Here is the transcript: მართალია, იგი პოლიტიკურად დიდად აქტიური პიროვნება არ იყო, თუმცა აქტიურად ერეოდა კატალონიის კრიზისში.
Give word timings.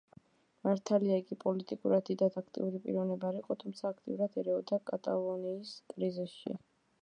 მართალია, 0.67 1.17
იგი 1.23 1.35
პოლიტიკურად 1.43 2.07
დიდად 2.09 2.39
აქტიური 2.41 2.81
პიროვნება 2.87 3.31
არ 3.33 3.37
იყო, 3.43 3.59
თუმცა 3.65 3.87
აქტიურად 3.91 4.41
ერეოდა 4.45 4.81
კატალონიის 4.93 5.77
კრიზისში. 5.95 6.57